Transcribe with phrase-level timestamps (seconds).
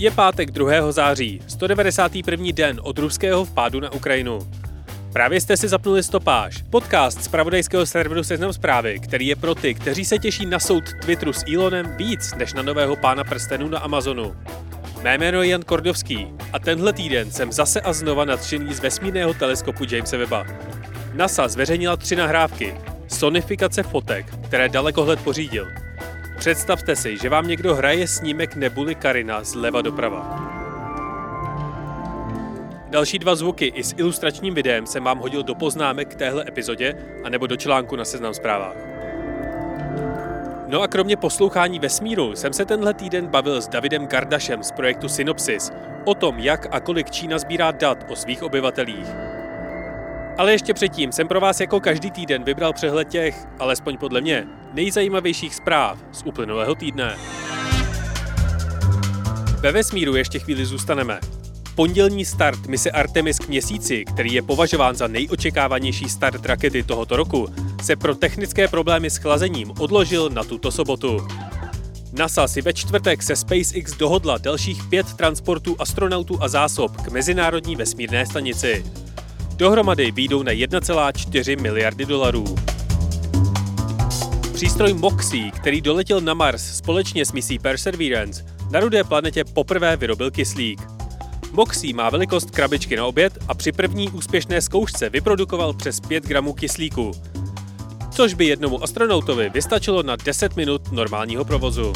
[0.00, 0.92] Je pátek 2.
[0.92, 2.46] září, 191.
[2.52, 4.38] den od ruského vpádu na Ukrajinu.
[5.12, 9.74] Právě jste si zapnuli stopáž, podcast z pravodajského serveru Seznam zprávy, který je pro ty,
[9.74, 13.78] kteří se těší na soud Twitteru s Elonem víc než na nového pána prstenů na
[13.78, 14.36] Amazonu.
[15.02, 19.34] Mé jméno je Jan Kordovský a tenhle týden jsem zase a znova nadšený z vesmírného
[19.34, 20.46] teleskopu Jamesa Webba.
[21.14, 22.74] NASA zveřejnila tři nahrávky,
[23.08, 25.87] sonifikace fotek, které dalekohled pořídil.
[26.38, 30.48] Představte si, že vám někdo hraje snímek nebuly Karina zleva doprava.
[32.90, 36.94] Další dva zvuky i s ilustračním videem jsem vám hodil do poznámek k téhle epizodě
[37.24, 38.76] anebo do článku na Seznam zprávách.
[40.68, 45.08] No a kromě poslouchání vesmíru jsem se tenhle týden bavil s Davidem Gardašem z projektu
[45.08, 45.72] Synopsis
[46.04, 49.37] o tom, jak a kolik Čína sbírá dat o svých obyvatelích.
[50.38, 54.46] Ale ještě předtím jsem pro vás jako každý týden vybral přehled těch, alespoň podle mě,
[54.72, 57.16] nejzajímavějších zpráv z uplynulého týdne.
[59.60, 61.20] Ve vesmíru ještě chvíli zůstaneme.
[61.74, 67.48] Pondělní start mise Artemis k měsíci, který je považován za nejočekávanější start rakety tohoto roku,
[67.82, 71.26] se pro technické problémy s chlazením odložil na tuto sobotu.
[72.12, 77.76] NASA si ve čtvrtek se SpaceX dohodla dalších pět transportů astronautů a zásob k Mezinárodní
[77.76, 78.84] vesmírné stanici.
[79.58, 82.44] Dohromady výjdou na 1,4 miliardy dolarů.
[84.54, 90.30] Přístroj MOXIE, který doletěl na Mars společně s misí Perseverance, na rudé planetě poprvé vyrobil
[90.30, 90.80] kyslík.
[91.52, 96.52] MOXIE má velikost krabičky na oběd a při první úspěšné zkoušce vyprodukoval přes 5 gramů
[96.52, 97.10] kyslíku,
[98.10, 101.92] což by jednomu astronautovi vystačilo na 10 minut normálního provozu.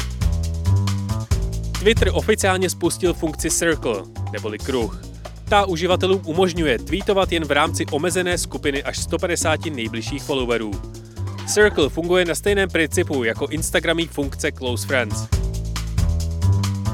[1.79, 5.12] Twitter oficiálně spustil funkci Circle, neboli kruh.
[5.53, 10.71] Ta uživatelům umožňuje tweetovat jen v rámci omezené skupiny až 150 nejbližších followerů.
[11.47, 15.27] Circle funguje na stejném principu jako Instagramí funkce Close Friends.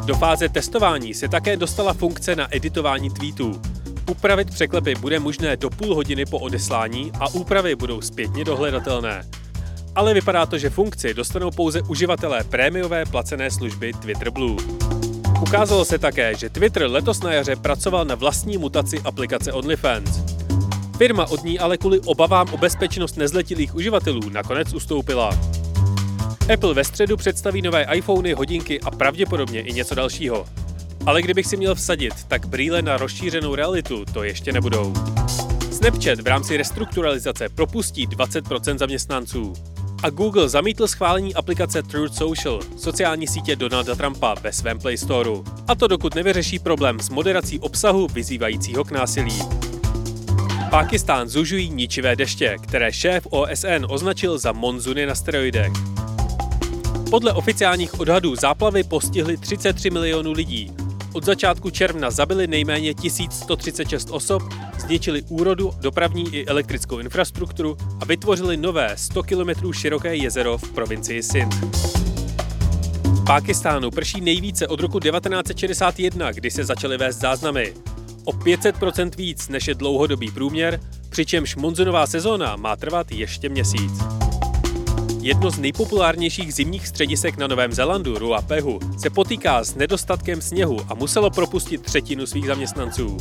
[0.05, 3.61] Do fáze testování se také dostala funkce na editování tweetů.
[4.09, 9.25] Upravit překlepy bude možné do půl hodiny po odeslání a úpravy budou zpětně dohledatelné.
[9.95, 14.78] Ale vypadá to, že funkci dostanou pouze uživatelé prémiové placené služby Twitter Blue.
[15.41, 20.09] Ukázalo se také, že Twitter letos na jaře pracoval na vlastní mutaci aplikace OnlyFans.
[20.97, 25.39] Firma od ní ale kvůli obavám o bezpečnost nezletilých uživatelů nakonec ustoupila.
[26.53, 30.45] Apple ve středu představí nové iPhony, hodinky a pravděpodobně i něco dalšího.
[31.05, 34.93] Ale kdybych si měl vsadit, tak brýle na rozšířenou realitu to ještě nebudou.
[35.71, 39.53] Snapchat v rámci restrukturalizace propustí 20% zaměstnanců.
[40.03, 45.43] A Google zamítl schválení aplikace Truth Social, sociální sítě Donalda Trumpa, ve svém Play Storeu.
[45.67, 49.39] A to dokud nevyřeší problém s moderací obsahu vyzývajícího k násilí.
[50.69, 55.71] Pákistán zužují ničivé deště, které šéf OSN označil za monzuny na steroidech.
[57.09, 60.71] Podle oficiálních odhadů záplavy postihly 33 milionů lidí.
[61.13, 64.43] Od začátku června zabili nejméně 1136 osob,
[64.79, 71.23] zničili úrodu, dopravní i elektrickou infrastrukturu a vytvořili nové 100 km široké jezero v provincii
[71.23, 71.55] Sindh.
[73.25, 77.73] Pákistánu prší nejvíce od roku 1961, kdy se začaly vést záznamy.
[78.25, 84.18] O 500% víc než je dlouhodobý průměr, přičemž monzunová sezóna má trvat ještě měsíc.
[85.21, 90.93] Jedno z nejpopulárnějších zimních středisek na Novém Zélandu, Ruapehu, se potýká s nedostatkem sněhu a
[90.93, 93.17] muselo propustit třetinu svých zaměstnanců.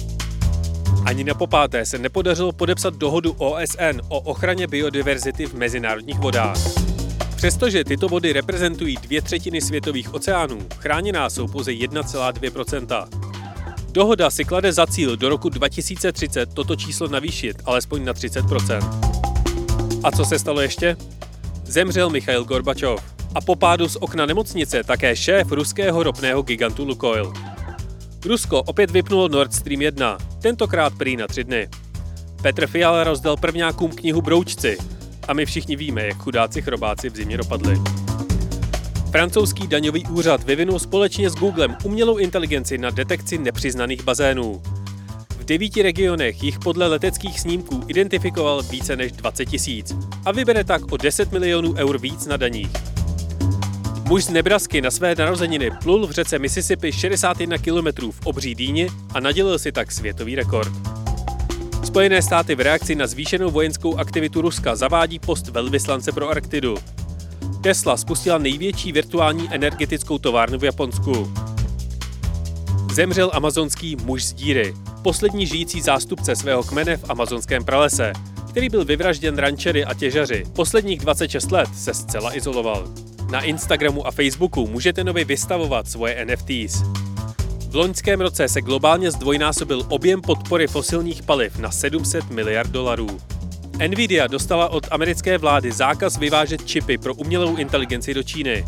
[1.04, 6.58] Ani na popáté se nepodařilo podepsat dohodu OSN o ochraně biodiverzity v mezinárodních vodách.
[7.36, 13.08] Přestože tyto vody reprezentují dvě třetiny světových oceánů, chráněná jsou pouze 1,2%
[13.92, 19.00] Dohoda si klade za cíl do roku 2030 toto číslo navýšit alespoň na 30%
[20.02, 20.96] A co se stalo ještě?
[21.68, 23.14] Zemřel Michail Gorbačov.
[23.34, 27.32] A po pádu z okna nemocnice také šéf ruského ropného gigantu Lukoil.
[28.24, 31.68] Rusko opět vypnulo Nord Stream 1, tentokrát prý na tři dny.
[32.42, 34.78] Petr Fiala rozdal prvňákům knihu Broučci
[35.28, 37.80] a my všichni víme, jak chudáci chrobáci v zimě dopadli.
[39.10, 44.62] Francouzský daňový úřad vyvinul společně s Googlem umělou inteligenci na detekci nepřiznaných bazénů
[45.48, 50.96] devíti regionech jich podle leteckých snímků identifikoval více než 20 tisíc a vybere tak o
[50.96, 52.70] 10 milionů eur víc na daních.
[54.08, 58.88] Muž z Nebrasky na své narozeniny plul v řece Mississippi 61 km v obří dýni
[59.14, 60.72] a nadělil si tak světový rekord.
[61.84, 66.76] Spojené státy v reakci na zvýšenou vojenskou aktivitu Ruska zavádí post velvyslance pro Arktidu.
[67.60, 71.32] Tesla spustila největší virtuální energetickou továrnu v Japonsku.
[72.92, 78.12] Zemřel amazonský muž z díry, poslední žijící zástupce svého kmene v amazonském pralese,
[78.48, 80.44] který byl vyvražděn rančery a těžaři.
[80.52, 82.88] Posledních 26 let se zcela izoloval.
[83.30, 86.82] Na Instagramu a Facebooku můžete nově vystavovat svoje NFTs.
[87.70, 93.20] V loňském roce se globálně zdvojnásobil objem podpory fosilních paliv na 700 miliard dolarů.
[93.88, 98.64] Nvidia dostala od americké vlády zákaz vyvážet čipy pro umělou inteligenci do Číny.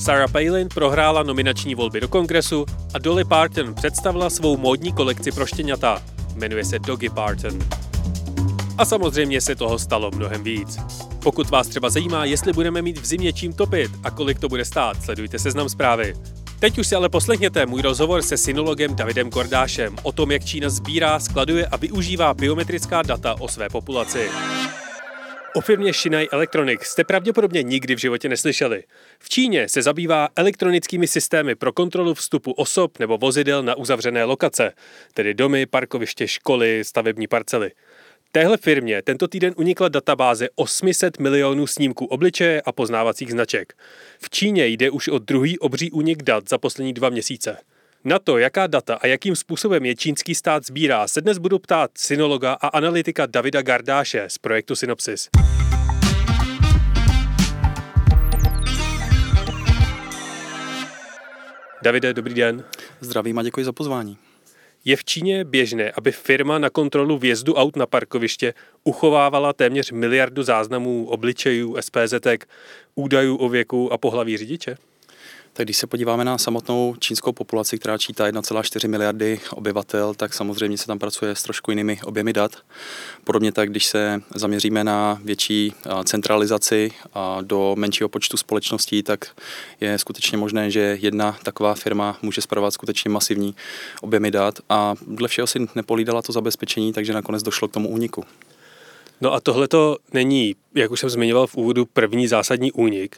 [0.00, 5.46] Sarah Palin prohrála nominační volby do kongresu a Dolly Parton představila svou módní kolekci pro
[5.46, 6.02] štěňata.
[6.34, 7.58] Jmenuje se Doggy Parton.
[8.78, 10.78] A samozřejmě se toho stalo mnohem víc.
[11.22, 14.64] Pokud vás třeba zajímá, jestli budeme mít v zimě čím topit a kolik to bude
[14.64, 16.14] stát, sledujte seznam zprávy.
[16.58, 20.68] Teď už si ale poslechněte můj rozhovor se synologem Davidem Kordášem o tom, jak Čína
[20.68, 24.30] sbírá, skladuje a využívá biometrická data o své populaci.
[25.54, 28.84] O firmě Shinai Electronics jste pravděpodobně nikdy v životě neslyšeli.
[29.18, 34.72] V Číně se zabývá elektronickými systémy pro kontrolu vstupu osob nebo vozidel na uzavřené lokace,
[35.14, 37.70] tedy domy, parkoviště, školy, stavební parcely.
[38.32, 43.72] Téhle firmě tento týden unikla databáze 800 milionů snímků obličeje a poznávacích značek.
[44.22, 47.56] V Číně jde už o druhý obří únik dat za poslední dva měsíce.
[48.04, 51.90] Na to, jaká data a jakým způsobem je čínský stát sbírá, se dnes budu ptát
[51.98, 55.28] synologa a analytika Davida Gardáše z projektu Synopsis.
[61.82, 62.64] Davide, dobrý den.
[63.00, 64.18] Zdravím a děkuji za pozvání.
[64.84, 68.54] Je v Číně běžné, aby firma na kontrolu vjezdu aut na parkoviště
[68.84, 72.14] uchovávala téměř miliardu záznamů obličejů, SPZ,
[72.94, 74.76] údajů o věku a pohlaví řidiče?
[75.52, 80.78] Tak když se podíváme na samotnou čínskou populaci, která čítá 1,4 miliardy obyvatel, tak samozřejmě
[80.78, 82.56] se tam pracuje s trošku jinými objemy dat.
[83.24, 85.74] Podobně tak, když se zaměříme na větší
[86.04, 86.92] centralizaci
[87.42, 89.26] do menšího počtu společností, tak
[89.80, 93.54] je skutečně možné, že jedna taková firma může spravovat skutečně masivní
[94.00, 98.24] objemy dat a dle všeho si nepolídala to zabezpečení, takže nakonec došlo k tomu úniku.
[99.20, 103.16] No a tohle to není, jak už jsem zmiňoval v úvodu, první zásadní únik.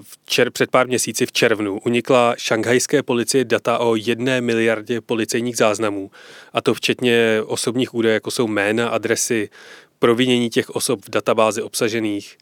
[0.00, 5.56] V čer, před pár měsíci v červnu unikla šanghajské policie data o jedné miliardě policejních
[5.56, 6.10] záznamů,
[6.52, 9.50] a to včetně osobních údajů, jako jsou jména, adresy,
[9.98, 12.38] provinění těch osob v databázi obsažených.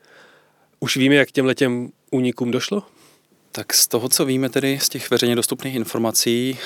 [0.80, 2.82] Už víme, jak těm únikům došlo?
[3.52, 6.58] Tak z toho, co víme tedy z těch veřejně dostupných informací,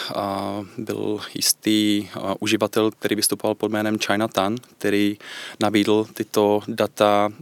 [0.79, 2.09] byl jistý
[2.41, 5.19] uživatel, který vystupoval pod jménem China Tan, který
[5.61, 7.33] nabídl tyto data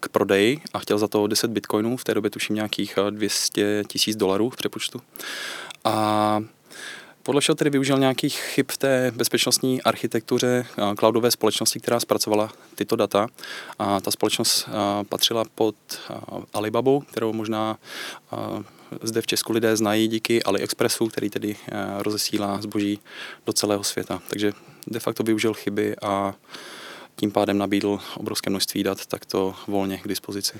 [0.00, 4.16] k prodeji a chtěl za to 10 bitcoinů, v té době tuším nějakých 200 tisíc
[4.16, 5.00] dolarů v přepočtu.
[5.84, 6.40] A
[7.22, 10.66] podle všeho tedy využil nějakých chyb v té bezpečnostní architektuře
[10.98, 13.26] cloudové společnosti, která zpracovala tyto data.
[13.78, 14.68] A ta společnost
[15.08, 15.74] patřila pod
[16.52, 17.78] Alibabu, kterou možná
[19.02, 21.56] zde v Česku lidé znají díky AliExpressu, který tedy
[21.98, 22.98] rozesílá zboží
[23.46, 24.22] do celého světa.
[24.28, 24.52] Takže
[24.86, 26.34] de facto využil chyby a
[27.16, 30.58] tím pádem nabídl obrovské množství dat takto volně k dispozici.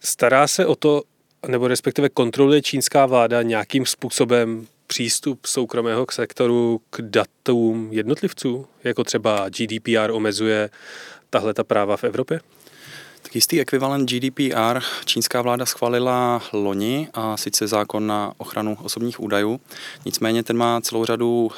[0.00, 1.02] Stará se o to,
[1.48, 9.48] nebo respektive kontroluje čínská vláda nějakým způsobem přístup soukromého sektoru k datům jednotlivců, jako třeba
[9.48, 10.70] GDPR omezuje
[11.30, 12.40] tahle ta práva v Evropě?
[13.24, 19.60] Tak jistý ekvivalent GDPR čínská vláda schválila loni a sice zákon na ochranu osobních údajů.
[20.04, 21.50] Nicméně ten má celou řadu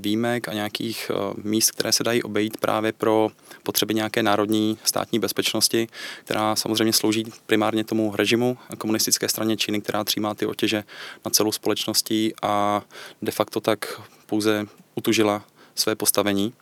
[0.00, 1.10] výjimek a nějakých
[1.42, 3.30] míst, které se dají obejít právě pro
[3.62, 5.88] potřeby nějaké národní státní bezpečnosti,
[6.24, 10.84] která samozřejmě slouží primárně tomu režimu komunistické straně Číny, která třímá ty otěže
[11.24, 12.82] na celou společností a
[13.22, 16.52] de facto tak pouze utužila své postavení.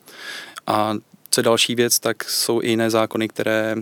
[0.67, 0.95] A
[1.31, 3.77] co je další věc, tak jsou i jiné zákony, které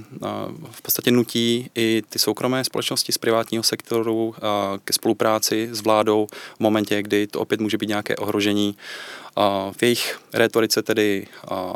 [0.71, 4.35] v podstatě nutí i ty soukromé společnosti z privátního sektoru
[4.85, 6.27] ke spolupráci s vládou
[6.57, 8.77] v momentě, kdy to opět může být nějaké ohrožení
[9.73, 11.27] v jejich rétorice tedy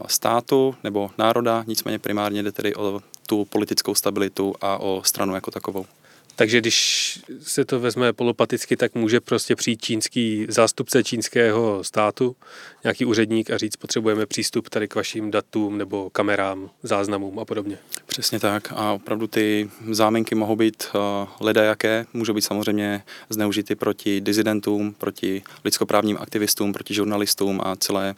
[0.07, 5.50] státu nebo národa, nicméně primárně jde tedy o tu politickou stabilitu a o stranu jako
[5.50, 5.87] takovou.
[6.36, 12.36] Takže když se to vezme polopaticky, tak může prostě přijít čínský zástupce čínského státu,
[12.84, 17.78] nějaký úředník a říct, potřebujeme přístup tady k vašim datům nebo kamerám, záznamům a podobně.
[18.06, 21.00] Přesně tak a opravdu ty záminky mohou být uh,
[21.40, 28.14] ledajaké, můžou být samozřejmě zneužity proti dizidentům, proti lidskoprávním aktivistům, proti žurnalistům a celé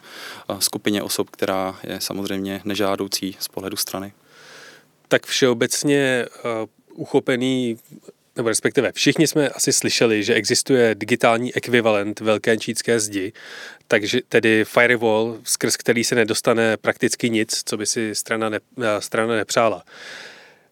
[0.49, 4.13] uh, skupině osob, která je samozřejmě nežádoucí z pohledu strany.
[5.07, 6.25] Tak všeobecně
[6.63, 7.77] uh, uchopený
[8.35, 13.33] nebo respektive všichni jsme asi slyšeli, že existuje digitální ekvivalent velké čínské zdi,
[13.87, 18.59] takže tedy firewall, skrz který se nedostane prakticky nic, co by si strana, ne,
[18.99, 19.83] strana nepřála.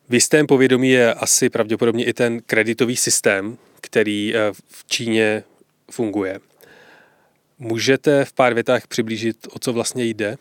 [0.09, 5.43] V jistém povědomí je asi pravděpodobně i ten kreditový systém, který eh, v Číně
[5.91, 6.39] funguje.
[7.59, 10.37] Můžete v pár větách přiblížit, o co vlastně jde?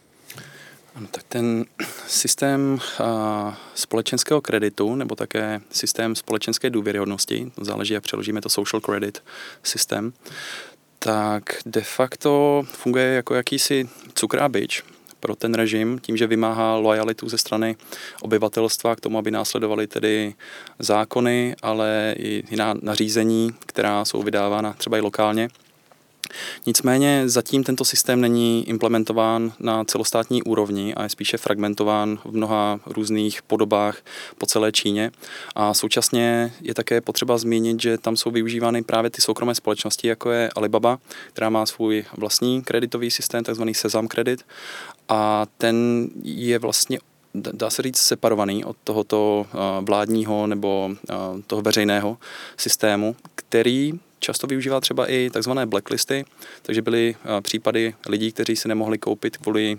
[0.94, 1.64] Ano, tak ten
[2.06, 8.80] systém a, společenského kreditu nebo také systém společenské důvěryhodnosti, to záleží, jak přeložíme to social
[8.80, 9.22] credit
[9.62, 10.12] systém,
[10.98, 14.82] tak de facto funguje jako jakýsi cukrábič
[15.20, 17.76] pro ten režim, tím, že vymáhá lojalitu ze strany
[18.22, 20.34] obyvatelstva k tomu, aby následovali tedy
[20.78, 25.48] zákony, ale i jiná nařízení, která jsou vydávána třeba i lokálně.
[26.66, 32.80] Nicméně zatím tento systém není implementován na celostátní úrovni a je spíše fragmentován v mnoha
[32.86, 33.98] různých podobách
[34.38, 35.10] po celé Číně.
[35.54, 40.30] A současně je také potřeba zmínit, že tam jsou využívány právě ty soukromé společnosti, jako
[40.30, 40.98] je Alibaba,
[41.32, 44.44] která má svůj vlastní kreditový systém, takzvaný Sesam Credit.
[45.08, 46.98] A ten je vlastně
[47.34, 49.46] dá se říct, separovaný od tohoto
[49.80, 50.90] vládního nebo
[51.46, 52.18] toho veřejného
[52.56, 56.24] systému, který často využívá třeba i takzvané blacklisty,
[56.62, 59.78] takže byly případy lidí, kteří si nemohli koupit kvůli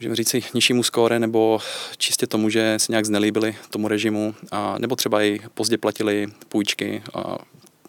[0.00, 1.60] můžeme říct nižšímu skóre nebo
[1.96, 7.02] čistě tomu, že se nějak znelíbili tomu režimu, a, nebo třeba i pozdě platili půjčky,
[7.14, 7.38] a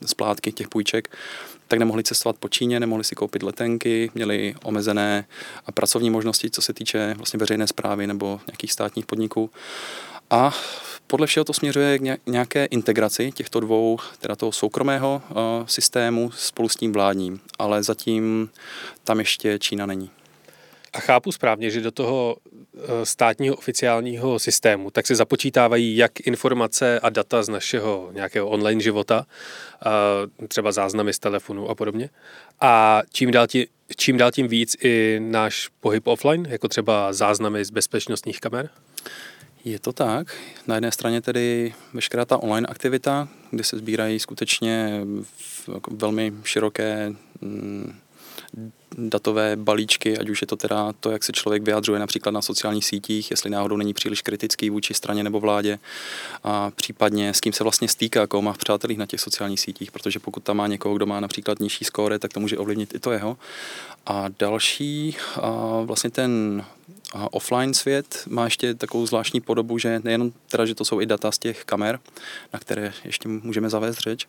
[0.06, 1.18] splátky těch půjček,
[1.68, 5.26] tak nemohli cestovat po Číně, nemohli si koupit letenky, měli omezené
[5.74, 9.50] pracovní možnosti, co se týče vlastně veřejné zprávy nebo nějakých státních podniků.
[10.30, 10.54] A
[11.08, 16.70] podle všeho to směřuje k nějaké integraci těchto dvou, teda toho soukromého uh, systému spolu
[16.70, 18.50] s tím vládním, ale zatím
[19.04, 20.10] tam ještě Čína není.
[20.94, 22.38] A chápu správně, že do toho
[22.76, 28.82] eh, státního oficiálního systému tak se započítávají jak informace a data z našeho nějakého online
[28.82, 29.26] života,
[29.86, 32.10] eh, třeba záznamy z telefonu a podobně.
[32.62, 33.66] A čím dál, tím,
[33.98, 38.70] čím dál tím víc i náš pohyb offline, jako třeba záznamy z bezpečnostních kamer?
[39.66, 40.38] Je to tak.
[40.68, 45.02] Na jedné straně tedy veškerá ta online aktivita, kde se sbírají skutečně
[45.74, 47.96] jako velmi široké mm,
[48.98, 52.86] datové balíčky, ať už je to teda to, jak se člověk vyjadřuje například na sociálních
[52.86, 55.80] sítích, jestli náhodou není příliš kritický vůči straně nebo vládě,
[56.44, 59.92] a případně s kým se vlastně stýká, koho má v přátelích na těch sociálních sítích,
[59.92, 63.00] protože pokud tam má někoho, kdo má například nižší skóre, tak to může ovlivnit i
[63.00, 63.38] to jeho.
[64.06, 66.64] A další, a vlastně ten
[67.14, 71.06] a offline svět má ještě takovou zvláštní podobu, že nejenom teda, že to jsou i
[71.06, 72.00] data z těch kamer,
[72.54, 74.28] na které ještě můžeme zavést řeč,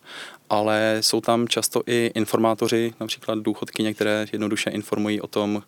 [0.51, 5.63] ale jsou tam často i informátoři, například důchodkyně, které jednoduše informují o tom,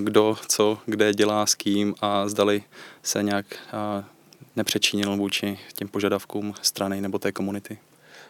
[0.00, 2.62] kdo, co, kde dělá, s kým a zdali
[3.02, 3.46] se nějak
[4.56, 7.78] nepřečinil vůči těm požadavkům strany nebo té komunity.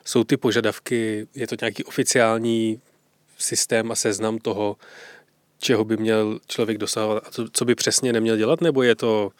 [0.04, 2.80] Jsou ty požadavky, je to nějaký oficiální
[3.38, 4.76] systém a seznam toho,
[5.60, 9.30] čeho by měl člověk dosahovat a co, co by přesně neměl dělat, nebo je to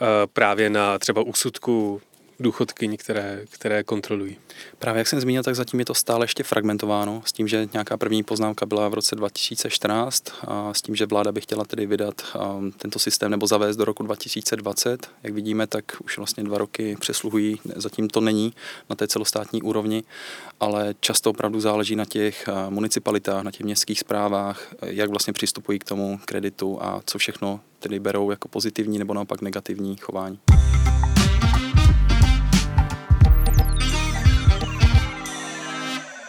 [0.00, 2.00] uh, právě na třeba úsudku
[2.40, 4.36] důchodkyň, které, které kontrolují.
[4.78, 7.96] Právě jak jsem zmínil, tak zatím je to stále ještě fragmentováno s tím, že nějaká
[7.96, 12.22] první poznámka byla v roce 2014 a s tím, že vláda by chtěla tedy vydat
[12.58, 15.10] um, tento systém nebo zavést do roku 2020.
[15.22, 18.52] Jak vidíme, tak už vlastně dva roky přesluhují, zatím to není
[18.90, 20.02] na té celostátní úrovni,
[20.60, 25.78] ale často opravdu záleží na těch uh, municipalitách, na těch městských zprávách, jak vlastně přistupují
[25.78, 30.38] k tomu kreditu a co všechno tedy berou jako pozitivní nebo naopak negativní chování.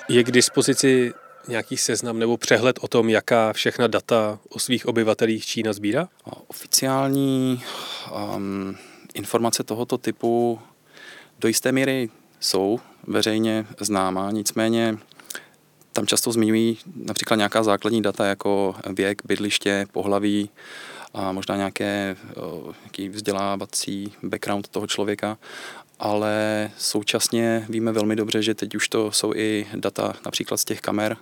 [0.10, 1.14] Je k dispozici
[1.48, 6.10] nějaký seznam nebo přehled o tom, jaká všechna data o svých obyvatelích Čína sbírá?
[6.48, 7.64] Oficiální
[8.36, 8.78] um,
[9.14, 10.60] informace tohoto typu
[11.40, 14.98] do jisté míry jsou veřejně známá, nicméně
[15.94, 20.50] tam často zmiňují například nějaká základní data jako věk, bydliště, pohlaví
[21.14, 22.16] a možná nějaké
[22.84, 25.38] nějaký vzdělávací background toho člověka,
[26.00, 30.82] ale současně víme velmi dobře, že teď už to jsou i data například z těch
[30.82, 31.18] kamer,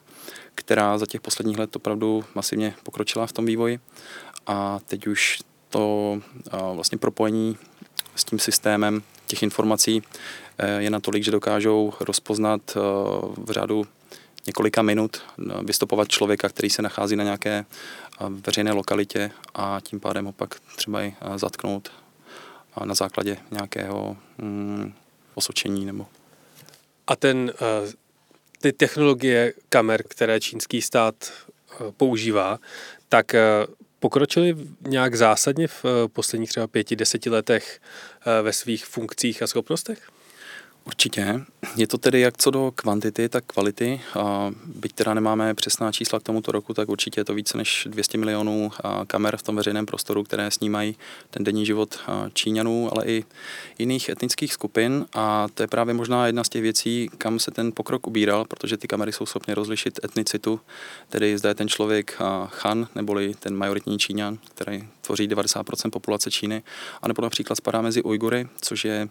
[0.56, 3.80] která za těch posledních let opravdu masivně pokročila v tom vývoji.
[4.48, 6.20] A teď už to
[6.74, 7.58] vlastně propojení
[8.16, 10.04] s tím systémem těch informací
[10.58, 12.80] e, je natolik, že dokážou rozpoznat e,
[13.38, 13.86] v řádu
[14.48, 15.22] několika minut
[15.64, 17.66] vystupovat člověka, který se nachází na nějaké
[18.30, 21.92] veřejné lokalitě a tím pádem ho pak třeba i zatknout
[22.86, 24.94] na základě nějakého mm,
[25.36, 25.86] osočení.
[25.86, 26.08] Nebo...
[27.08, 27.54] A ten,
[27.84, 27.92] uh,
[28.62, 31.16] ty technologie kamer, které čínský stát
[31.80, 32.60] uh, používá,
[33.10, 34.58] tak uh, pokročili
[34.88, 37.82] nějak zásadně v posledních třeba pěti, deseti letech
[38.42, 40.10] ve svých funkcích a schopnostech?
[40.88, 41.42] Určitě.
[41.76, 44.02] Je to tedy jak co do kvantity, tak kvality.
[44.66, 48.18] Byť teda nemáme přesná čísla k tomuto roku, tak určitě je to více než 200
[48.18, 48.72] milionů
[49.08, 50.96] kamer v tom veřejném prostoru, které snímají
[51.30, 52.00] ten denní život
[52.34, 53.24] Číňanů, ale i
[53.78, 55.06] jiných etnických skupin.
[55.14, 58.78] A to je právě možná jedna z těch věcí, kam se ten pokrok ubíral, protože
[58.78, 60.60] ty kamery jsou schopny rozlišit etnicitu,
[61.10, 62.18] tedy zda je ten člověk
[62.64, 66.64] Han, neboli ten majoritní Číňan, který tvoří 90% populace Číny,
[67.02, 69.10] anebo například spadá mezi Ujgury, což je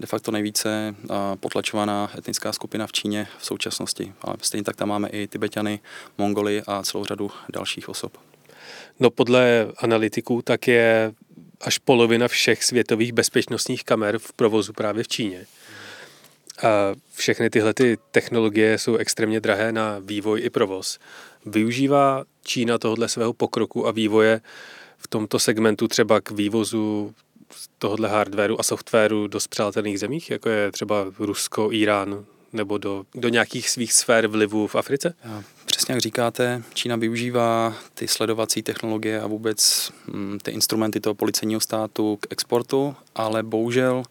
[0.00, 0.94] de facto nejvíce
[1.40, 4.12] potlačovaná etnická skupina v Číně v současnosti.
[4.20, 5.80] Ale stejně tak tam máme i Tibetany,
[6.18, 8.18] Mongoly a celou řadu dalších osob.
[9.00, 11.12] No podle analytiků tak je
[11.60, 15.46] až polovina všech světových bezpečnostních kamer v provozu právě v Číně.
[16.62, 20.98] A všechny tyhle ty technologie jsou extrémně drahé na vývoj i provoz.
[21.46, 24.40] Využívá Čína tohohle svého pokroku a vývoje
[24.98, 27.14] v tomto segmentu třeba k vývozu
[27.78, 33.28] tohohle hardwareu a softwaru do spřátelných zemích, jako je třeba Rusko, Irán, nebo do, do
[33.28, 35.14] nějakých svých sfér vlivu v Africe?
[35.66, 41.60] Přesně jak říkáte, Čína využívá ty sledovací technologie a vůbec mm, ty instrumenty toho policejního
[41.60, 44.02] státu k exportu, ale bohužel,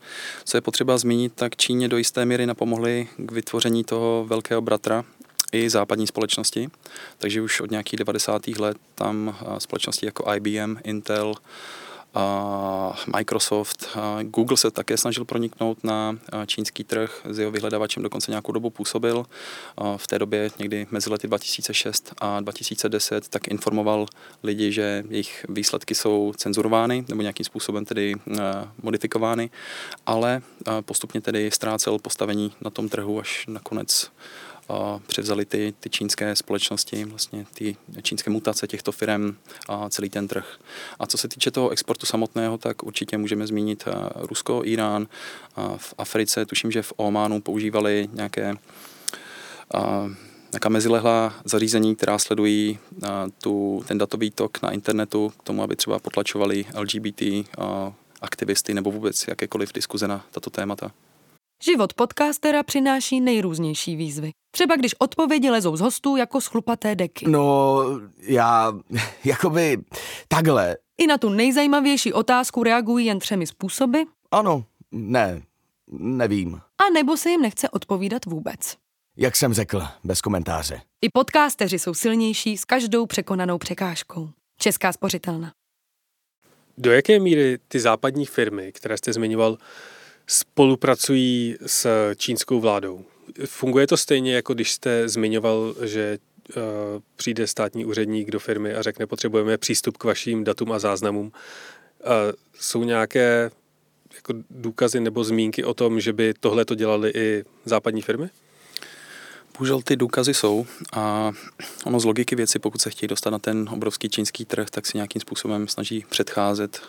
[0.44, 5.06] co je potřeba zmínit, tak Číně do jisté míry napomohly k vytvoření toho velkého bratra,
[5.52, 6.70] i západní společnosti,
[7.18, 8.48] takže už od nějakých 90.
[8.48, 11.34] let tam společnosti jako IBM, Intel,
[13.16, 18.70] Microsoft, Google se také snažil proniknout na čínský trh, s jeho vyhledavačem dokonce nějakou dobu
[18.70, 19.26] působil.
[19.98, 24.06] V té době někdy mezi lety 2006 a 2010 tak informoval
[24.44, 28.16] lidi, že jejich výsledky jsou cenzurovány nebo nějakým způsobem tedy
[28.84, 29.50] modifikovány,
[30.06, 30.42] ale
[30.82, 34.12] postupně tedy ztrácel postavení na tom trhu až nakonec
[35.08, 39.36] převzali ty, ty čínské společnosti, vlastně ty čínské mutace těchto firm
[39.68, 40.60] a celý ten trh.
[41.00, 45.08] A co se týče toho exportu samotného, tak určitě můžeme zmínit Rusko, Irán,
[45.78, 48.54] v Africe, tuším, že v Ománu používali nějaké
[50.52, 52.80] nějaká mezilehlá zařízení, která sledují
[53.42, 57.22] tu, ten datový tok na internetu k tomu, aby třeba potlačovali LGBT
[58.22, 60.92] aktivisty nebo vůbec jakékoliv diskuze na tato témata.
[61.64, 64.32] Život podcastera přináší nejrůznější výzvy.
[64.52, 67.26] Třeba když odpovědi lezou z hostů jako schlupaté deky.
[67.30, 67.84] No,
[68.20, 68.74] já,
[69.24, 69.78] jakoby,
[70.28, 70.78] takhle.
[70.98, 73.98] I na tu nejzajímavější otázku reagují jen třemi způsoby.
[74.32, 75.42] Ano, ne,
[75.92, 76.56] nevím.
[76.56, 78.78] A nebo se jim nechce odpovídat vůbec.
[79.18, 80.82] Jak jsem řekl, bez komentáře.
[81.02, 84.30] I podcasteři jsou silnější s každou překonanou překážkou.
[84.60, 85.54] Česká spořitelna.
[86.78, 89.58] Do jaké míry ty západní firmy, které jste zmiňoval,
[90.28, 93.06] spolupracují s čínskou vládou.
[93.46, 96.18] Funguje to stejně, jako když jste zmiňoval, že
[96.50, 96.64] uh,
[97.16, 101.26] přijde státní úředník do firmy a řekne, potřebujeme přístup k vašim datům a záznamům.
[101.26, 102.12] Uh,
[102.60, 103.52] jsou nějaké
[104.16, 108.30] jako důkazy nebo zmínky o tom, že by tohle to dělali i západní firmy?
[109.58, 111.32] Bohužel ty důkazy jsou a
[111.86, 114.98] ono z logiky věci, pokud se chtějí dostat na ten obrovský čínský trh, tak si
[114.98, 116.82] nějakým způsobem snaží předcházet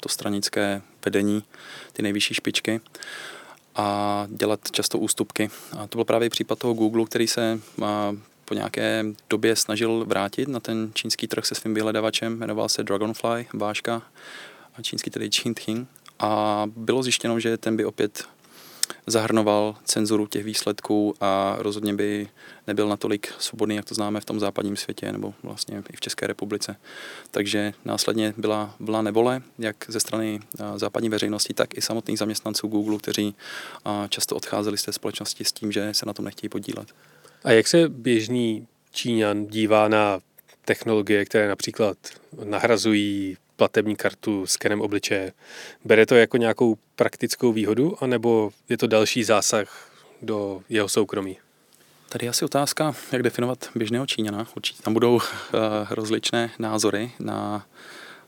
[0.00, 1.44] to stranické vedení,
[1.92, 2.80] ty nejvyšší špičky
[3.74, 5.50] a dělat často ústupky.
[5.78, 7.60] A to byl právě případ toho Google, který se
[8.44, 13.46] po nějaké době snažil vrátit na ten čínský trh se svým vyhledavačem, jmenoval se Dragonfly,
[13.54, 14.02] Báška,
[14.74, 15.88] a čínský tedy Qingting.
[16.18, 18.24] A bylo zjištěno, že ten by opět
[19.06, 22.28] zahrnoval cenzuru těch výsledků a rozhodně by
[22.66, 26.26] nebyl natolik svobodný, jak to známe v tom západním světě nebo vlastně i v České
[26.26, 26.76] republice.
[27.30, 30.40] Takže následně byla vlna nebole, jak ze strany
[30.76, 33.34] západní veřejnosti, tak i samotných zaměstnanců Google, kteří
[34.08, 36.88] často odcházeli z té společnosti s tím, že se na tom nechtějí podílet.
[37.44, 40.20] A jak se běžný Číňan dívá na
[40.64, 41.96] technologie, které například
[42.44, 45.32] nahrazují platební kartu skenem obličeje.
[45.84, 49.90] Bere to jako nějakou praktickou výhodu, anebo je to další zásah
[50.22, 51.38] do jeho soukromí?
[52.08, 54.46] Tady asi otázka, jak definovat běžného Číňana.
[54.56, 55.20] Určitě tam budou uh,
[55.90, 57.66] rozličné názory na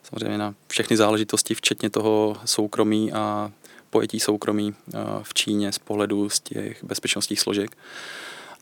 [0.03, 3.53] samozřejmě na všechny záležitosti, včetně toho soukromí a
[3.91, 7.77] pojetí soukromí uh, v Číně z pohledu z těch bezpečnostních složek.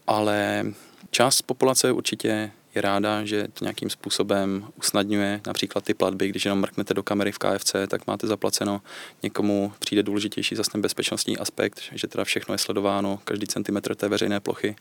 [0.07, 0.65] Ale
[1.11, 6.61] část populace určitě je ráda, že to nějakým způsobem usnadňuje například ty platby, když jenom
[6.61, 8.83] mrknete do kamery v KFC, tak máte zaplaceno.
[9.23, 14.09] Někomu přijde důležitější zase ten bezpečnostní aspekt, že teda všechno je sledováno, každý centimetr té
[14.09, 14.77] veřejné plochy,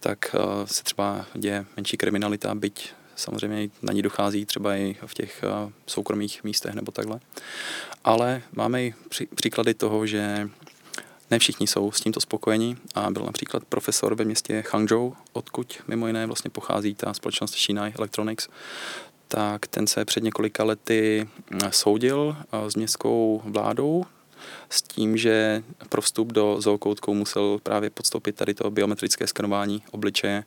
[0.00, 5.14] tak uh, se třeba děje menší kriminalita, byť samozřejmě na ní dochází třeba i v
[5.14, 7.20] těch uh, soukromých místech nebo takhle.
[8.04, 10.48] Ale máme i pří, příklady toho, že
[11.32, 16.06] ne všichni jsou s tímto spokojeni a byl například profesor ve městě Hangzhou, odkud mimo
[16.06, 18.48] jiné vlastně pochází ta společnost Shinai Electronics,
[19.28, 22.36] tak ten se před několika lety mm, soudil
[22.68, 24.04] s městskou vládou
[24.70, 30.44] s tím, že pro vstup do zookoutku musel právě podstoupit tady to biometrické skenování obličeje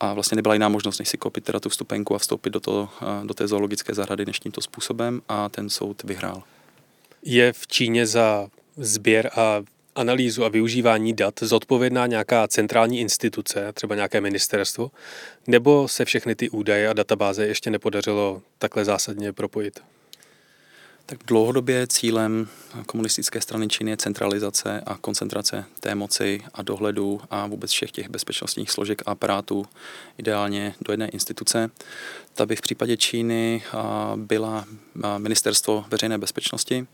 [0.00, 2.88] a vlastně nebyla jiná možnost, než si koupit teda tu vstupenku a vstoupit do, to,
[3.24, 6.42] do té zoologické zahrady než tímto způsobem a ten soud vyhrál.
[7.22, 9.62] Je v Číně za sběr a
[9.96, 14.90] analýzu a využívání dat zodpovědná nějaká centrální instituce, třeba nějaké ministerstvo,
[15.46, 19.80] nebo se všechny ty údaje a databáze ještě nepodařilo takhle zásadně propojit?
[21.08, 22.48] Tak dlouhodobě cílem
[22.86, 28.08] komunistické strany Číny je centralizace a koncentrace té moci a dohledu a vůbec všech těch
[28.08, 29.66] bezpečnostních složek a aparátů
[30.18, 31.70] ideálně do jedné instituce.
[32.34, 33.62] Ta by v případě Číny
[34.16, 34.64] byla
[35.18, 36.86] ministerstvo veřejné bezpečnosti,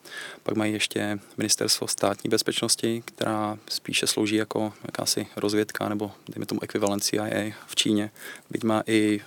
[0.43, 6.63] pak mají ještě ministerstvo státní bezpečnosti, která spíše slouží jako jakási rozvědka nebo dejme tomu
[6.63, 8.11] ekvivalent CIA v Číně,
[8.51, 9.21] byť má i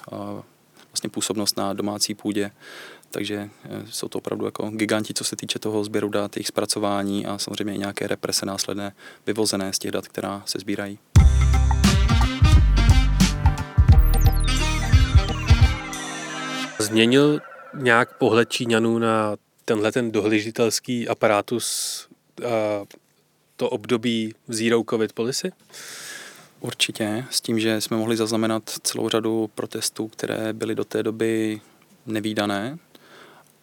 [1.06, 2.52] vlastně působnost na domácí půdě
[3.12, 7.26] takže eh, jsou to opravdu jako giganti, co se týče toho sběru dat, jejich zpracování
[7.26, 8.92] a samozřejmě i nějaké represe následné
[9.26, 11.00] vyvozené z těch dat, která se sbírají.
[16.80, 17.40] Změnil
[17.74, 22.08] nějak pohled Číňanů na tenhle ten dohlížitelský aparatus
[22.46, 22.86] a
[23.56, 25.52] to období Zero Covid policy?
[26.66, 31.62] Určitě, s tím, že jsme mohli zaznamenat celou řadu protestů, které byly do té doby
[32.06, 32.78] nevýdané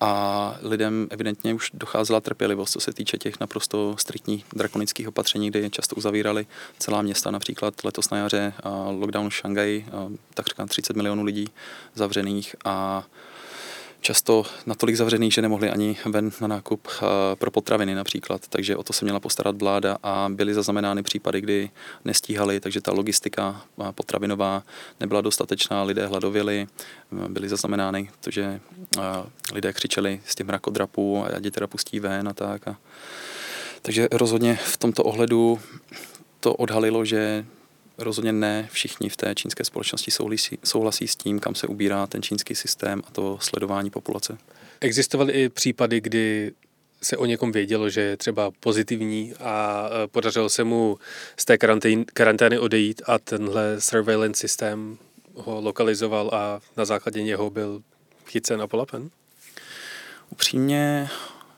[0.01, 5.71] a lidem evidentně už docházela trpělivost, co se týče těch naprosto striktních drakonických opatření, kdy
[5.71, 6.47] často uzavírali
[6.79, 8.53] celá města, například letos na jaře
[8.91, 9.87] lockdown v Šangaji,
[10.35, 11.49] takřka 30 milionů lidí
[11.95, 13.05] zavřených a
[14.03, 18.83] často natolik zavřených, že nemohli ani ven na nákup eh, pro potraviny například, takže o
[18.83, 21.71] to se měla postarat vláda a byly zaznamenány případy, kdy
[22.05, 24.63] nestíhali, takže ta logistika eh, potravinová
[25.01, 28.61] nebyla dostatečná, lidé hladověli, eh, byly zaznamenány to, že
[29.53, 32.69] lidé křičeli s tím mrakodrapů a děti teda pustí ven a tak.
[32.69, 32.77] A...
[33.83, 35.61] Takže rozhodně v tomto ohledu
[36.41, 37.45] to odhalilo, že
[38.05, 42.23] rozhodně ne všichni v té čínské společnosti souhlasí, souhlasí s tím, kam se ubírá ten
[42.23, 44.39] čínský systém a to sledování populace.
[44.81, 46.53] Existovaly i případy, kdy
[47.03, 50.99] se o někom vědělo, že je třeba pozitivní a e, podařilo se mu
[51.37, 54.99] z té karantény, karantény odejít a tenhle surveillance systém
[55.35, 57.83] ho lokalizoval a na základě něho byl
[58.27, 59.11] chycen a polapen?
[60.31, 61.09] Upřímně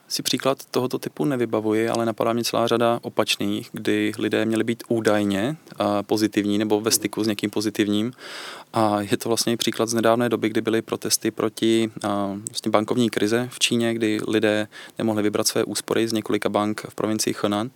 [0.07, 4.83] si příklad tohoto typu nevybavuji, ale napadá mě celá řada opačných, kdy lidé měli být
[4.87, 5.57] údajně
[6.01, 8.13] pozitivní nebo ve styku s někým pozitivním.
[8.73, 11.91] A je to vlastně příklad z nedávné doby, kdy byly protesty proti
[12.49, 16.95] vlastně bankovní krize v Číně, kdy lidé nemohli vybrat své úspory z několika bank v
[16.95, 17.69] provincii Henan.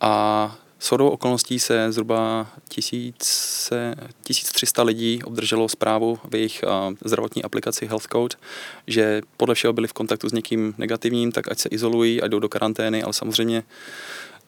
[0.00, 6.64] A Shodou okolností se zhruba 1300 lidí obdrželo zprávu v jejich
[7.04, 8.36] zdravotní aplikaci Health Code,
[8.86, 12.38] že podle všeho byli v kontaktu s někým negativním, tak ať se izolují a jdou
[12.38, 13.62] do karantény, ale samozřejmě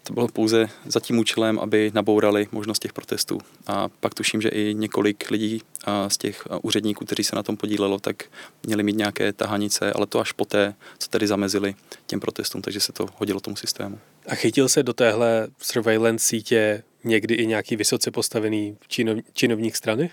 [0.03, 3.39] to bylo pouze za tím účelem, aby nabourali možnost těch protestů.
[3.67, 5.63] A pak tuším, že i několik lidí
[6.09, 8.25] z těch úředníků, kteří se na tom podílelo, tak
[8.67, 11.75] měli mít nějaké tahanice, ale to až poté, co tedy zamezili
[12.07, 13.99] těm protestům, takže se to hodilo tomu systému.
[14.27, 20.11] A chytil se do téhle surveillance sítě někdy i nějaký vysoce postavený činov, činovník strany?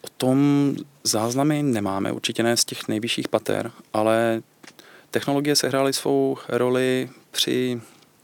[0.00, 4.42] O tom záznamy nemáme, určitě ne z těch nejvyšších pater, ale
[5.10, 7.80] technologie sehrály svou roli při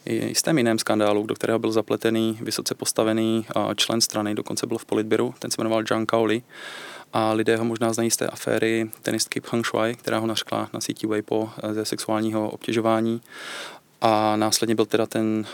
[0.07, 5.35] jistém jiném skandálu, do kterého byl zapletený vysoce postavený člen strany, dokonce byl v politběru,
[5.39, 6.43] ten se jmenoval Zhang Kaoli
[7.13, 10.81] a lidé ho možná znají z té aféry tenistky Peng Shuai, která ho nařkla na
[10.81, 13.21] síti Weibo eh, ze sexuálního obtěžování
[14.01, 15.47] a následně byl teda ten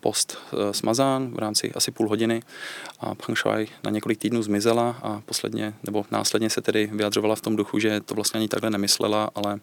[0.00, 2.42] post e, smazán v rámci asi půl hodiny
[3.00, 7.40] a Peng Shuai na několik týdnů zmizela a posledně, nebo následně se tedy vyjadřovala v
[7.40, 9.60] tom duchu, že to vlastně ani takhle nemyslela, ale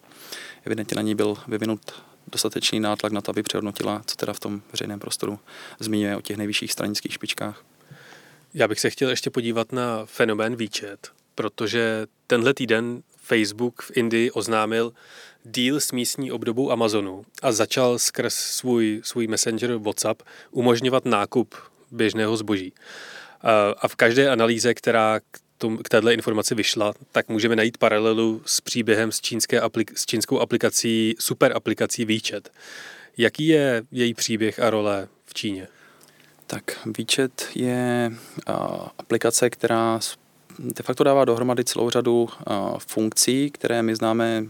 [0.65, 1.81] evidentně na ní byl vyvinut
[2.27, 5.39] dostatečný nátlak na to, aby přehodnotila, co teda v tom veřejném prostoru
[5.79, 7.63] zmiňuje o těch nejvyšších stranických špičkách.
[8.53, 14.31] Já bych se chtěl ještě podívat na fenomén výčet, protože tenhle týden Facebook v Indii
[14.31, 14.93] oznámil
[15.45, 21.55] deal s místní obdobou Amazonu a začal skrz svůj, svůj messenger WhatsApp umožňovat nákup
[21.91, 22.73] běžného zboží.
[23.77, 29.11] A v každé analýze, která k, této informaci vyšla, tak můžeme najít paralelu s příběhem
[29.11, 32.51] s, čínské aplik- s čínskou aplikací, super aplikací Výčet.
[33.17, 35.67] Jaký je její příběh a role v Číně?
[36.47, 36.63] Tak
[36.97, 38.55] Výčet je uh,
[38.97, 39.99] aplikace, která
[40.59, 44.45] de facto dává dohromady celou řadu uh, funkcí, které my známe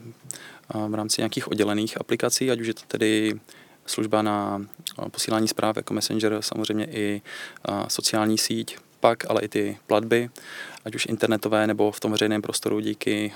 [0.75, 3.39] uh, v rámci nějakých oddělených aplikací, ať už je to tedy
[3.85, 4.65] služba na
[5.11, 7.21] posílání zpráv jako Messenger, samozřejmě i
[7.87, 10.29] sociální síť, pak ale i ty platby,
[10.85, 13.33] ať už internetové nebo v tom veřejném prostoru díky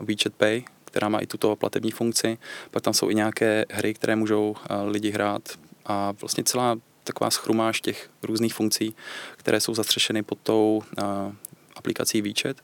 [0.00, 2.38] WeChat Pay, která má i tuto platební funkci.
[2.70, 5.42] Pak tam jsou i nějaké hry, které můžou lidi hrát
[5.86, 8.94] a vlastně celá taková schrumáž těch různých funkcí,
[9.36, 10.82] které jsou zastřešeny pod tou
[11.86, 12.56] aplikací WeChat.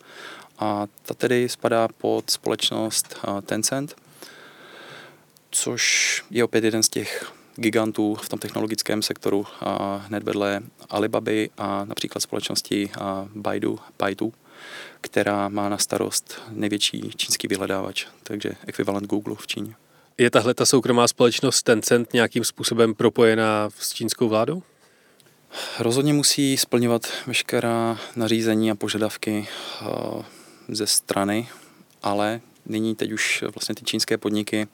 [0.58, 3.96] A ta tedy spadá pod společnost Tencent,
[5.50, 9.46] což je opět jeden z těch gigantů v tom technologickém sektoru
[9.98, 12.90] hned vedle Alibaby a například společnosti
[13.34, 14.32] Baidu, Baidu,
[15.00, 19.74] která má na starost největší čínský vyhledávač, takže ekvivalent Google v Číně.
[20.18, 24.62] Je tahle ta soukromá společnost Tencent nějakým způsobem propojená s čínskou vládou?
[25.78, 29.86] Rozhodně musí splňovat veškerá nařízení a požadavky eh,
[30.68, 31.48] ze strany,
[32.02, 34.68] ale nyní teď už vlastně ty čínské podniky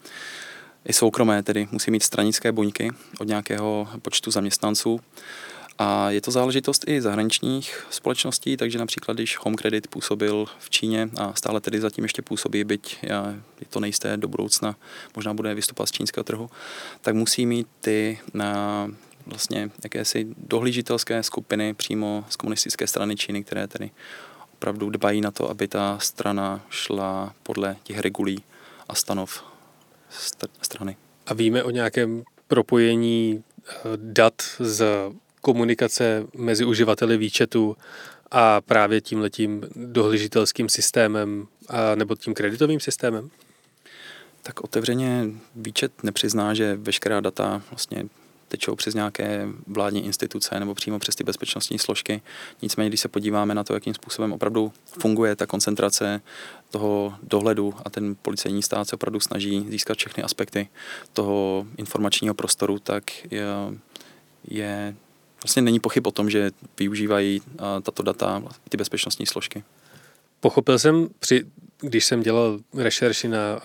[0.85, 5.01] i soukromé tedy musí mít stranické buňky od nějakého počtu zaměstnanců.
[5.79, 11.11] A je to záležitost i zahraničních společností, takže například když Home Credit působil v Číně
[11.17, 12.99] a stále tedy zatím ještě působí, byť
[13.61, 14.77] je to nejisté do budoucna,
[15.17, 16.51] možná bude vystupovat z čínského trhu,
[17.01, 18.89] tak musí mít ty na
[19.29, 23.91] vlastně jakési dohlížitelské skupiny přímo z komunistické strany Číny, které tedy
[24.53, 28.45] opravdu dbají na to, aby ta strana šla podle těch regulí
[28.89, 29.45] a stanov
[30.63, 30.97] strany.
[31.27, 34.85] A víme o nějakém propojení eh, dat z
[35.41, 37.77] komunikace mezi uživateli výčetu
[38.31, 43.31] a právě tím letím dohlížitelským systémem a, nebo tím kreditovým systémem?
[44.43, 48.05] Tak otevřeně výčet nepřizná, že veškerá data vlastně
[48.49, 52.23] tečou přes nějaké vládní instituce nebo přímo přes ty bezpečnostní složky.
[52.63, 56.21] Nicméně, když se podíváme na to, jakým způsobem opravdu funguje ta koncentrace
[56.71, 60.69] toho dohledu a ten policejní stát se opravdu snaží získat všechny aspekty
[61.13, 63.45] toho informačního prostoru, tak je,
[64.49, 64.95] je
[65.45, 67.43] vlastně není pochyb o tom, že využívají
[67.83, 69.65] tato data ty bezpečnostní složky.
[70.41, 71.47] Pochopil jsem, při,
[71.81, 73.61] když jsem dělal rešerši na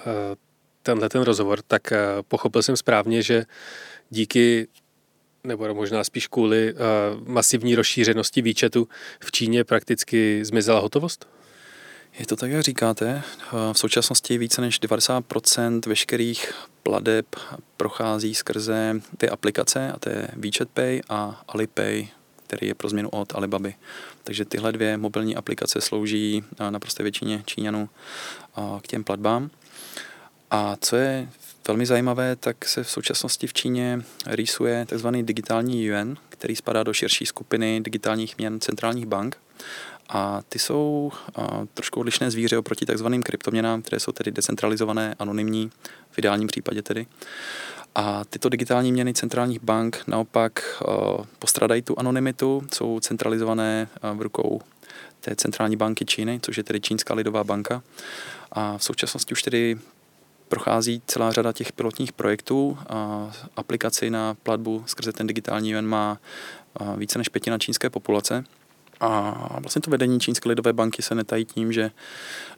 [0.83, 1.93] tenhle ten rozhovor, tak
[2.27, 3.45] pochopil jsem správně, že
[4.13, 4.67] díky
[5.43, 6.73] nebo možná spíš kvůli
[7.25, 8.87] masivní rozšířenosti výčetu
[9.19, 11.27] v Číně prakticky zmizela hotovost?
[12.19, 13.21] Je to tak, jak říkáte.
[13.73, 17.25] V současnosti více než 90% veškerých pladeb
[17.77, 22.07] prochází skrze ty aplikace, a to je WeChat Pay a Alipay,
[22.47, 23.75] který je pro změnu od Alibaby.
[24.23, 27.89] Takže tyhle dvě mobilní aplikace slouží naprosto většině Číňanů
[28.81, 29.49] k těm platbám.
[30.51, 31.29] A co je
[31.67, 35.07] velmi zajímavé, tak se v současnosti v Číně rýsuje tzv.
[35.07, 39.37] digitální yuan, který spadá do širší skupiny digitálních měn centrálních bank.
[40.09, 45.71] A ty jsou a, trošku odlišné zvíře oproti takzvaným kryptoměnám, které jsou tedy decentralizované, anonymní,
[46.11, 47.07] v ideálním případě tedy.
[47.95, 54.61] A tyto digitální měny centrálních bank naopak uh, postradají tu anonymitu, jsou centralizované v rukou
[55.19, 57.83] té centrální banky Číny, což je tedy Čínská lidová banka.
[58.51, 59.77] A v současnosti už tedy
[60.53, 62.77] prochází celá řada těch pilotních projektů.
[62.89, 66.19] A aplikaci na platbu skrze ten digitální yuan má
[66.97, 68.43] více než pětina čínské populace.
[68.99, 71.91] A vlastně to vedení Čínské lidové banky se netají tím, že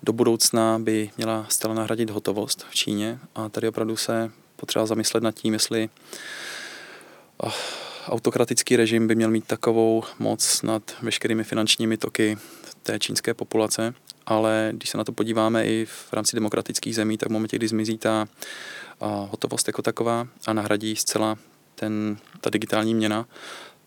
[0.03, 5.23] do budoucna by měla zcela nahradit hotovost v Číně a tady opravdu se potřeba zamyslet
[5.23, 5.89] nad tím, jestli
[8.07, 12.37] autokratický režim by měl mít takovou moc nad veškerými finančními toky
[12.83, 13.93] té čínské populace,
[14.25, 17.67] ale když se na to podíváme i v rámci demokratických zemí, tak v momentě, kdy
[17.67, 18.27] zmizí ta
[19.01, 21.37] hotovost jako taková a nahradí zcela
[21.75, 23.25] ten, ta digitální měna,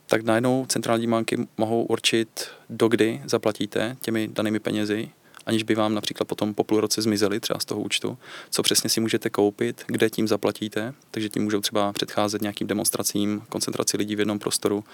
[0.07, 5.11] tak najednou centrální banky mohou určit, dokdy zaplatíte těmi danými penězi,
[5.47, 8.19] aniž by vám například potom po půl roce zmizely třeba z toho účtu,
[8.51, 13.43] co přesně si můžete koupit, kde tím zaplatíte, takže tím můžou třeba předcházet nějakým demonstracím,
[13.49, 14.85] koncentraci lidí v jednom prostoru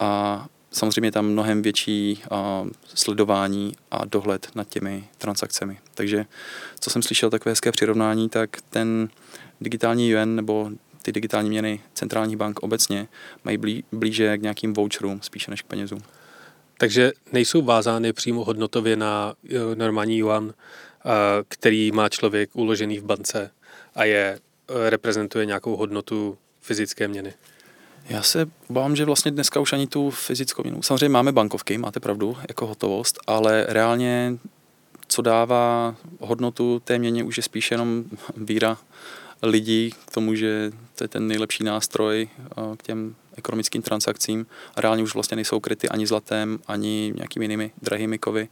[0.00, 5.78] a samozřejmě tam mnohem větší a, sledování a dohled nad těmi transakcemi.
[5.94, 6.26] Takže
[6.80, 9.08] co jsem slyšel takové hezké přirovnání, tak ten
[9.60, 10.70] digitální yuan nebo
[11.02, 13.08] ty digitální měny centrálních bank obecně
[13.44, 16.02] mají blí, blíže k nějakým voucherům spíše než k penězům.
[16.78, 20.54] Takže nejsou vázány přímo hodnotově na e, normální yuan, e,
[21.48, 23.50] který má člověk uložený v bance
[23.94, 27.34] a je e, reprezentuje nějakou hodnotu fyzické měny.
[28.08, 30.82] Já se obávám, že vlastně dneska už ani tu fyzickou měnu.
[30.82, 34.38] Samozřejmě máme bankovky, máte pravdu, jako hotovost, ale reálně
[35.08, 38.04] co dává hodnotu té měně už je spíše jenom
[38.36, 38.78] víra
[39.42, 44.80] lidí k tomu, že to je ten nejlepší nástroj eh, k těm ekonomickým transakcím a
[44.80, 48.48] reálně už vlastně nejsou kryty ani zlatem, ani nějakými jinými drahými kovy.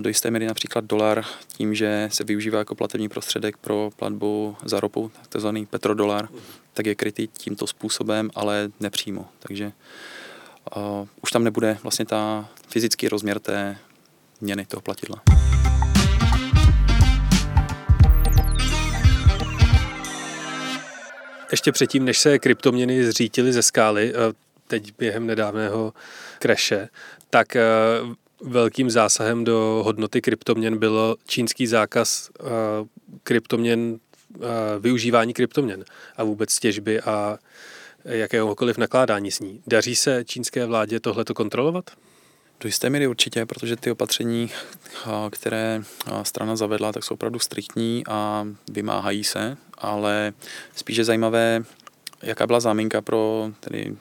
[0.00, 4.80] Do jisté míry například dolar tím, že se využívá jako platební prostředek pro platbu za
[4.80, 6.28] ropu, takzvaný petrodolar,
[6.74, 9.28] tak je krytý tímto způsobem, ale nepřímo.
[9.38, 9.72] Takže
[10.76, 13.78] uh, už tam nebude vlastně ta fyzický rozměr té
[14.40, 15.22] měny toho platidla.
[21.50, 24.32] Ještě předtím, než se kryptoměny zřítily ze skály, eh,
[24.66, 25.92] teď během nedávného
[26.38, 26.88] kreše,
[27.30, 27.62] tak eh,
[28.42, 32.44] velkým zásahem do hodnoty kryptoměn bylo čínský zákaz eh,
[33.22, 33.98] kryptoměn,
[34.78, 35.84] využívání kryptoměn
[36.16, 37.38] a vůbec těžby a
[38.04, 39.62] jakéhokoliv nakládání s ní.
[39.66, 41.90] Daří se čínské vládě tohleto kontrolovat?
[42.60, 44.50] Do jisté míry určitě, protože ty opatření,
[45.30, 45.82] které
[46.22, 50.32] strana zavedla, tak jsou opravdu striktní a vymáhají se, ale
[50.76, 51.64] spíše zajímavé,
[52.22, 53.96] jaká byla záminka pro tedy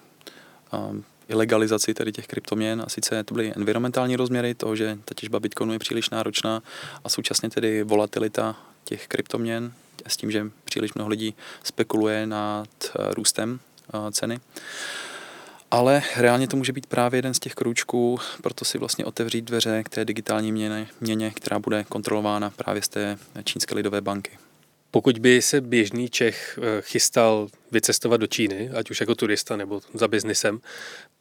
[1.30, 5.74] ilegalizaci tady těch kryptoměn a sice to byly environmentální rozměry toho, že ta těžba bitcoinu
[5.74, 6.64] je příliš náročná
[7.04, 9.74] a současně tedy volatilita těch kryptoměn
[10.08, 12.70] s tím, že příliš mnoho lidí spekuluje nad
[13.10, 13.60] růstem
[14.12, 14.40] ceny.
[15.72, 19.84] Ale reálně to může být právě jeden z těch krůčků, proto si vlastně otevřít dveře
[19.84, 24.32] k té digitální měně, měně která bude kontrolována právě z té čínské lidové banky.
[24.96, 29.82] Pokud by se běžný Čech eh, chystal vycestovat do Číny, ať už jako turista nebo
[29.94, 30.60] za biznisem,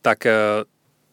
[0.02, 0.32] tak eh,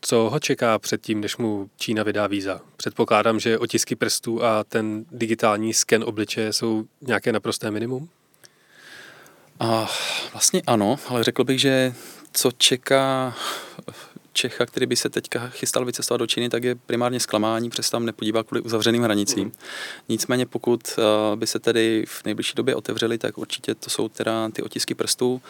[0.01, 2.61] co ho čeká předtím, než mu Čína vydá víza?
[2.77, 8.09] Předpokládám, že otisky prstů a ten digitální sken obličeje jsou nějaké naprosté minimum?
[9.59, 9.91] A
[10.31, 11.93] vlastně ano, ale řekl bych, že
[12.33, 13.35] co čeká
[14.33, 18.05] Čecha, který by se teďka chystal vycestovat do Číny, tak je primárně zklamání, přes tam
[18.05, 19.43] nepodívá kvůli uzavřeným hranicím.
[19.43, 19.51] Mm.
[20.09, 24.49] Nicméně pokud uh, by se tedy v nejbližší době otevřely, tak určitě to jsou teda
[24.49, 25.41] ty otisky prstů.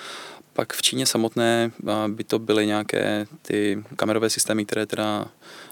[0.53, 5.25] Pak v Číně samotné uh, by to byly nějaké ty kamerové systémy, které teda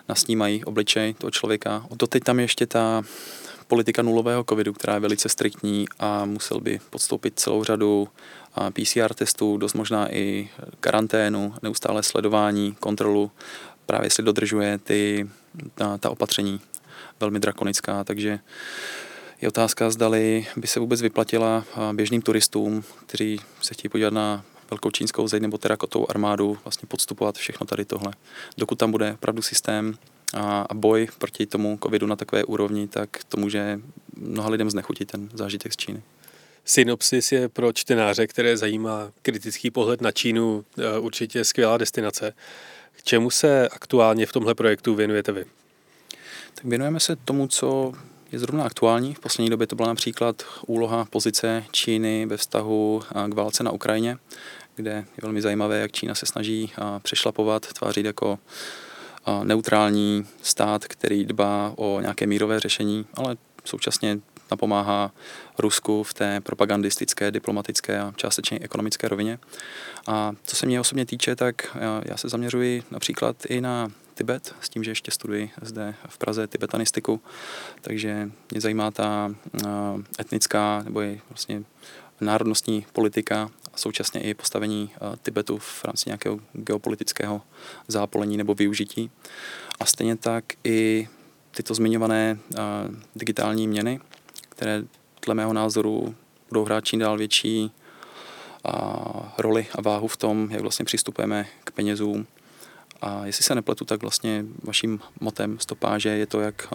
[0.10, 1.86] nasnímají obličej toho člověka.
[1.91, 3.04] Doteď tam ještě ta
[3.67, 8.08] politika nulového covidu, která je velice striktní a musel by podstoupit celou řadu
[8.74, 13.32] PCR testů, dost možná i karanténu, neustále sledování, kontrolu,
[13.86, 15.30] právě jestli dodržuje ty,
[15.76, 16.62] ta, ta opatření
[17.19, 18.39] velmi drakonická, takže
[19.41, 24.91] je otázka, zdali by se vůbec vyplatila běžným turistům, kteří se chtějí podívat na velkou
[24.91, 28.13] čínskou zeď nebo terakotou armádu, vlastně podstupovat všechno tady tohle.
[28.58, 29.98] Dokud tam bude opravdu systém
[30.34, 33.80] a, boj proti tomu covidu na takové úrovni, tak to může
[34.17, 36.04] mnoha lidem znechutit ten zážitek z Číny.
[36.65, 42.34] Synopsis je pro čtenáře, které zajímá kritický pohled na Čínu, e, určitě skvělá destinace.
[42.91, 45.45] K čemu se aktuálně v tomhle projektu věnujete vy?
[46.54, 47.93] Tak věnujeme se tomu, co
[48.32, 49.13] je zrovna aktuální.
[49.13, 54.17] V poslední době to byla například úloha pozice Číny ve vztahu k válce na Ukrajině,
[54.76, 58.39] kde je velmi zajímavé, jak Čína se snaží přešlapovat, tvářit jako
[59.43, 64.19] neutrální stát, který dbá o nějaké mírové řešení, ale současně
[64.52, 65.12] napomáhá
[65.60, 69.40] Rusku v té propagandistické, diplomatické a částečně ekonomické rovině.
[70.08, 74.70] A co se mě osobně týče, tak já se zaměřuji například i na Tibet, s
[74.70, 77.22] tím, že ještě studuji zde v Praze tibetanistiku,
[77.82, 79.36] takže mě zajímá ta
[80.20, 81.64] etnická nebo i vlastně
[82.22, 84.92] národnostní politika a současně i postavení
[85.24, 87.42] Tibetu v rámci nějakého geopolitického
[87.88, 89.12] zápolení nebo využití.
[89.80, 91.08] A stejně tak i
[91.52, 92.38] tyto zmiňované
[93.16, 94.00] digitální měny,
[94.60, 94.84] které
[95.26, 96.15] dle mého názoru
[96.50, 97.72] budou hrát čím dál větší
[98.65, 102.28] a, roli a váhu v tom, jak vlastně přistupujeme k penězům.
[103.02, 106.74] A jestli se nepletu, tak vlastně vaším motem stopáže je to, jak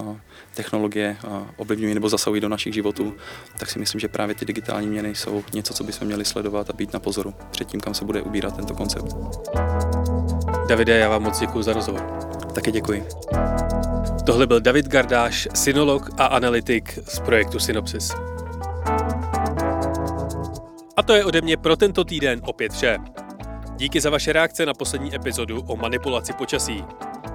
[0.54, 1.16] technologie
[1.56, 3.14] ovlivňují nebo zasahují do našich životů,
[3.58, 6.72] tak si myslím, že právě ty digitální měny jsou něco, co bychom měli sledovat a
[6.72, 9.16] být na pozoru před tím, kam se bude ubírat tento koncept.
[10.68, 12.02] Davide, já vám moc děkuji za rozhovor.
[12.54, 13.04] Taky děkuji.
[14.26, 18.14] Tohle byl David Gardáš, synolog a analytik z projektu Synopsis.
[20.96, 22.98] A to je ode mě pro tento týden opět vše.
[23.76, 26.84] Díky za vaše reakce na poslední epizodu o manipulaci počasí.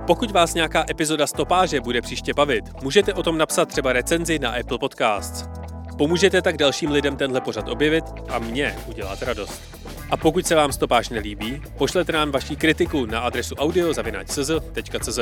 [0.07, 4.51] Pokud vás nějaká epizoda stopáže bude příště bavit, můžete o tom napsat třeba recenzi na
[4.51, 5.49] Apple Podcasts.
[5.97, 9.61] Pomůžete tak dalším lidem tenhle pořad objevit a mě udělat radost.
[10.09, 15.19] A pokud se vám stopáž nelíbí, pošlete nám vaši kritiku na adresu audio.cz.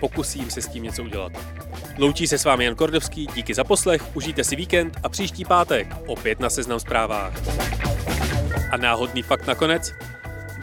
[0.00, 1.32] Pokusím se s tím něco udělat.
[1.98, 5.94] Loučí se s vámi Jan Kordovský, díky za poslech, užijte si víkend a příští pátek
[6.06, 7.32] opět na Seznam zprávách.
[8.70, 9.92] A náhodný fakt nakonec?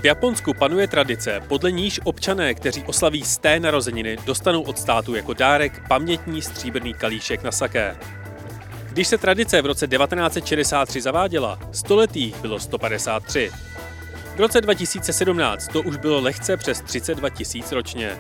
[0.02, 5.16] V Japonsku panuje tradice, podle níž občané, kteří oslaví z té narozeniny, dostanou od státu
[5.16, 7.96] jako dárek pamětní stříbrný kalíšek na saké.
[8.90, 13.52] Když se tradice v roce 1963 zaváděla, stoletých bylo 153.
[14.36, 18.18] V roce 2017 to už bylo lehce přes 32 tisíc ročně.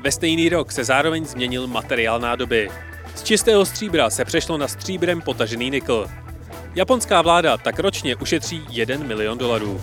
[0.00, 2.70] Ve stejný rok se zároveň změnil materiál nádoby.
[3.14, 6.06] Z čistého stříbra se přešlo na stříbrem potažený nikl.
[6.74, 9.82] Japonská vláda tak ročně ušetří 1 milion dolarů.